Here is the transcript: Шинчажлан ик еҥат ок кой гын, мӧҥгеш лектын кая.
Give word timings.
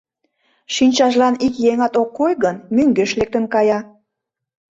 Шинчажлан 0.73 1.35
ик 1.45 1.53
еҥат 1.71 1.93
ок 2.01 2.09
кой 2.19 2.33
гын, 2.43 2.55
мӧҥгеш 2.75 3.11
лектын 3.19 3.45
кая. 3.53 3.79